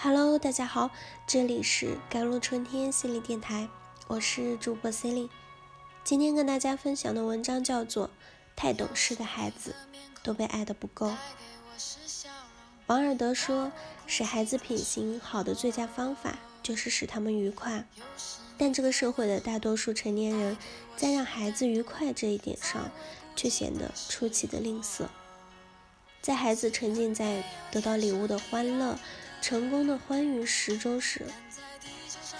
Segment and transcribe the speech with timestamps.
[0.00, 0.92] Hello，大家好，
[1.26, 3.68] 这里是甘露春天心理电台，
[4.06, 5.30] 我是主播 c e l i n e
[6.04, 8.06] 今天跟大家分享的文章叫做
[8.54, 9.74] 《太懂事的孩子
[10.22, 11.08] 都被爱的不够》。
[12.86, 13.72] 王尔德说，
[14.06, 17.84] 使孩子品行好的最佳方法就是使他们愉快，
[18.56, 20.56] 但这个社会的大多数成年人
[20.96, 22.88] 在让孩子愉快这一点上，
[23.34, 25.06] 却显得出奇的吝啬。
[26.22, 27.42] 在孩子沉浸在
[27.72, 28.96] 得到礼物的欢乐、
[29.40, 31.26] 成功的欢愉时中时，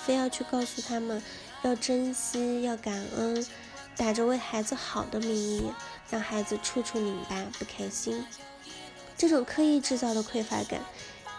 [0.05, 1.23] 非要去告诉他们
[1.63, 3.47] 要珍惜、要感恩，
[3.97, 5.73] 打着为孩子好的名义，
[6.11, 8.25] 让孩子处处拧巴、不开心。
[9.17, 10.81] 这种刻意制造的匮乏感、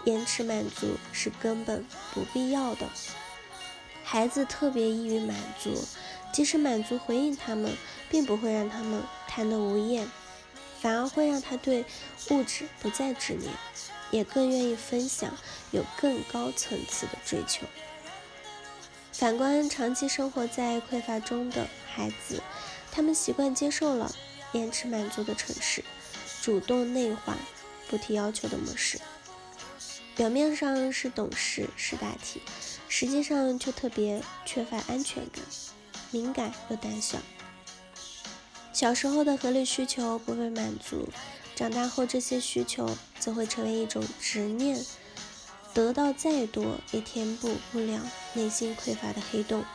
[0.05, 2.87] 延迟满足是根本不必要的。
[4.03, 5.85] 孩子特别易于满足，
[6.33, 7.73] 即使满足回应他们，
[8.09, 10.09] 并不会让他们贪得无厌。
[10.81, 11.83] 反而会让他对
[12.29, 13.51] 物质不再执念，
[14.11, 15.31] 也更愿意分享，
[15.71, 17.65] 有更高层次的追求。
[19.11, 22.41] 反观长期生活在匮乏中的孩子，
[22.91, 24.13] 他们习惯接受了
[24.53, 25.83] 延迟满足的城市，
[26.41, 27.37] 主动内化
[27.89, 28.99] 不提要求的模式。
[30.15, 32.41] 表面上是懂事识大体，
[32.87, 35.43] 实际上却特别缺乏安全感，
[36.11, 37.17] 敏感又胆小。
[38.71, 41.09] 小时候的合理需求不被满足，
[41.59, 44.81] 长大后这些需求则会成为一种执念，
[45.73, 47.99] 得到再多也填补不了
[48.31, 49.65] 内心匮乏的黑洞。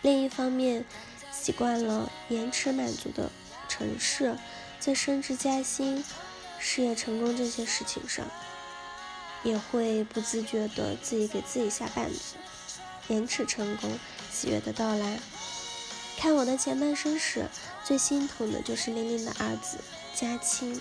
[0.00, 0.86] 另一方面，
[1.30, 3.30] 习惯了延迟满足的
[3.68, 4.34] 城市，
[4.78, 6.02] 在升职加薪、
[6.58, 8.26] 事业成功这些事情上，
[9.42, 12.36] 也会不自觉的自己给自己下绊子，
[13.08, 13.98] 延迟成功
[14.32, 15.18] 喜悦的到来。
[16.20, 17.46] 看我的前半生时，
[17.82, 19.78] 最心疼的就是玲玲的儿子
[20.14, 20.78] 嘉清。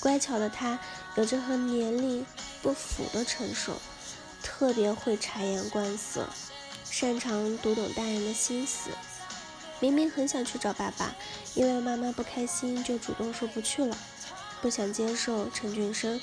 [0.00, 0.78] 乖巧的他
[1.16, 2.26] 有着和年龄
[2.60, 3.80] 不符的成熟，
[4.42, 6.28] 特别会察言观色，
[6.84, 8.90] 擅长读懂大人的心思。
[9.80, 11.14] 明明很想去找爸爸，
[11.54, 13.96] 因为妈妈不开心，就主动说不去了。
[14.60, 16.20] 不想接受陈俊生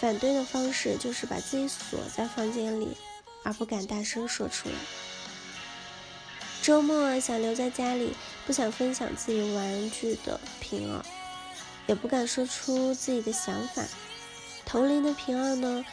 [0.00, 2.96] 反对的方式，就是把自己锁在房间里，
[3.44, 4.74] 而不敢大声说出来。
[6.66, 8.12] 周末想留在家里，
[8.44, 11.00] 不想分享自己玩具的平儿，
[11.86, 13.84] 也不敢说出自己的想法。
[14.64, 15.86] 同龄的平儿呢，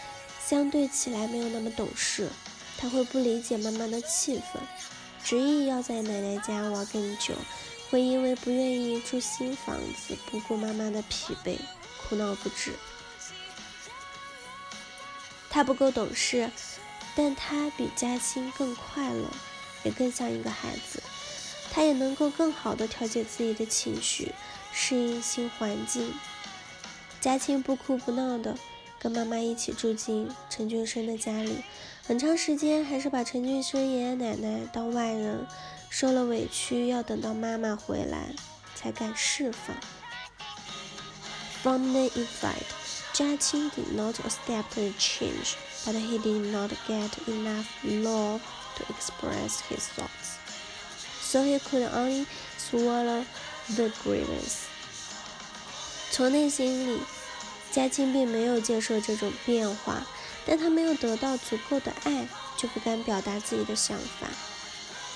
[0.44, 2.28] 相对起来没有那么懂事，
[2.76, 4.60] 他会不理解妈妈的气氛，
[5.24, 7.36] 执意要在奶奶家玩更久，
[7.92, 11.56] 会因为不愿意住新房子，不顾妈妈的疲惫，
[12.02, 12.74] 哭闹不止。
[15.52, 16.50] 他不够懂事，
[17.16, 19.28] 但他比嘉欣更快乐。
[19.84, 21.02] 也更像一个孩子，
[21.72, 24.32] 他也能够更好的调节自己的情绪，
[24.72, 26.14] 适应新环境。
[27.22, 28.58] 嘉庆不哭不闹的
[29.00, 31.64] 跟妈妈一起住进陈俊生的家里，
[32.06, 35.46] 很长时间还是把陈俊生爷爷奶奶当外人，
[35.90, 38.34] 受了委屈要等到妈妈回来
[38.76, 39.76] 才敢释放。
[41.62, 42.66] From the inside,
[43.14, 45.56] Jia Qing did not accept the change,
[45.86, 48.42] but he did not get enough love.
[48.76, 50.38] To express his thoughts,
[51.22, 52.26] so he could only
[52.58, 53.26] swallow
[53.76, 54.66] the grievance.
[56.12, 57.02] 从内心里，
[57.72, 60.06] 嘉庆并没有接受这种变化，
[60.46, 64.28] 但他没有得到足够的爱，就不敢表达自己的想法，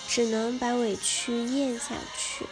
[0.07, 2.45] 只能把委屈咽下去。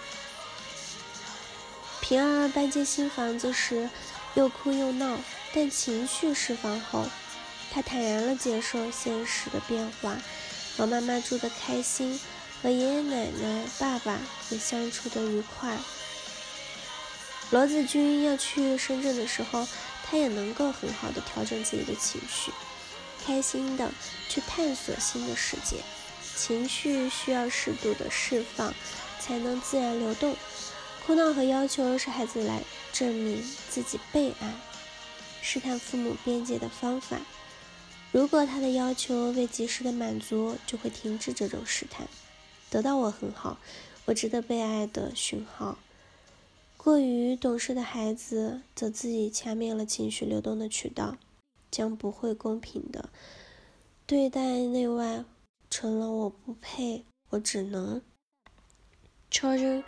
[2.01, 3.89] 平儿搬进新房子时，
[4.35, 5.17] 又哭又闹，
[5.53, 7.07] 但情绪释放后，
[7.72, 10.16] 他坦然了接受现实的变化。
[10.77, 12.19] 和妈妈住的开心，
[12.61, 14.19] 和爷爷奶奶、爸爸
[14.49, 15.77] 也相处的愉快。
[17.51, 19.67] 罗子君要去深圳的时候，
[20.03, 22.51] 他也能够很好的调整自己的情绪，
[23.25, 23.89] 开心的
[24.27, 25.77] 去探索新的世界。
[26.35, 28.73] 情绪需要适度的释放，
[29.21, 30.35] 才能自然流动。
[31.05, 32.61] 哭闹和要求是孩子来
[32.91, 34.53] 证明自己被爱、
[35.41, 37.17] 试探父母边界的方法。
[38.16, 42.08] 如果他的要求被及时的满足，就会停止这种试探，
[42.70, 43.59] 得到我很好，
[44.06, 45.78] 我值得被爱的讯号。
[46.78, 51.17] 过于懂事的孩子，则自己掐灭了情绪流动的渠道，
[51.70, 53.09] 将不会公平的
[54.06, 55.26] 对待内外，
[55.70, 58.02] 成了我不配，我只能。
[59.29, 59.84] Children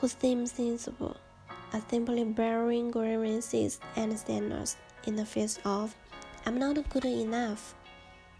[0.00, 1.14] who seem sensible
[1.70, 4.72] are simply bearing grievances and sadness
[5.04, 5.92] in the face of.
[6.47, 7.73] I'm not good enough.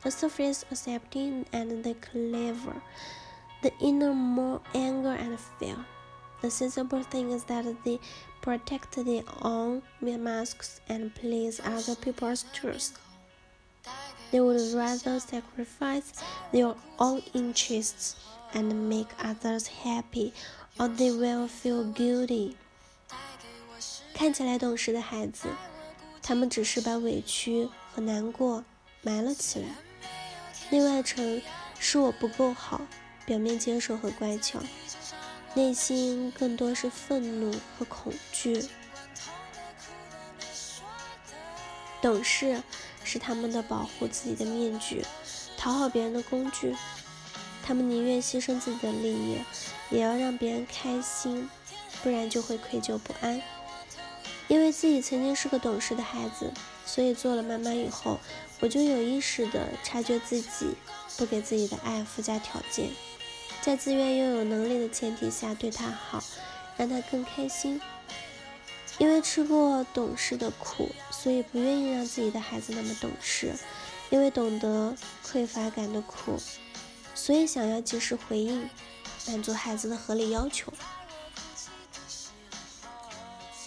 [0.04, 2.82] The surface accepting and the clever,
[3.62, 5.78] the inner more anger and fear.
[6.42, 8.00] The sensible thing is that they
[8.42, 13.00] protect their own masks and please other people's truth.
[14.34, 16.12] they would rather sacrifice
[16.52, 18.16] their own interests
[18.56, 20.34] and make others happy,
[20.80, 22.56] or they will feel guilty.
[24.16, 25.48] 看起来懂事的孩子，
[26.24, 28.65] 他们只是把委屈 和难过
[29.03, 29.67] 埋了起来，
[30.71, 31.43] 内外层
[31.81, 32.81] 是我不够好，
[33.27, 34.61] 表面接受和乖巧，
[35.55, 38.65] 内心更多是愤怒和恐惧。
[42.01, 42.63] 懂事
[43.03, 45.05] 是他们的保护自己的面具，
[45.57, 46.77] 讨好别人的工具。
[47.65, 49.39] 他们宁愿牺牲自己的利益，
[49.91, 51.51] 也要让别人开心，
[52.05, 53.43] 不然就会愧疚不安。
[54.49, 56.53] 因为自己曾经是个懂事的孩子，
[56.85, 58.19] 所以做了妈妈以后，
[58.61, 60.75] 我就有意识的察觉自己
[61.17, 62.89] 不给自己的爱附加条件，
[63.61, 66.25] 在自愿又有能力的前提下对他好，
[66.77, 67.81] 让他更开心。
[68.99, 73.55] 因为吃过懂事的苦，所以不愿意让自己的孩子那么懂事。
[74.11, 76.37] 因为懂得匮乏感的苦，
[77.15, 78.69] 所以想要及时回应，
[79.27, 80.73] 满足孩子的合理要求。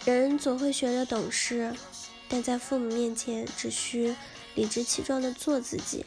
[0.05, 1.73] 人总会学着懂事，
[2.27, 4.15] 但在父母面前只需
[4.55, 6.05] 理直气壮地做自己。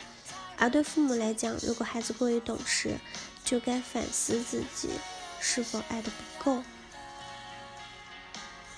[0.57, 2.97] 而对父母来讲，如果孩子过于懂事，
[3.45, 4.89] 就该反思自己
[5.41, 6.63] 是否爱的不够。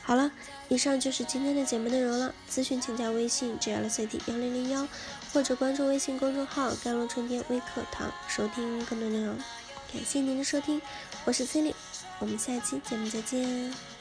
[0.03, 0.31] 好了，
[0.69, 2.35] 以上就是今天的节目内容了。
[2.51, 4.87] 咨询请加微信 j l c t 幺零零幺，
[5.33, 9.37] 或者关注微信公众号“甘露春天微课堂”，收听更多内容。
[9.93, 10.81] 感谢您的收听，
[11.25, 11.75] 我是 c i l y
[12.19, 13.96] 我们下期节目再见。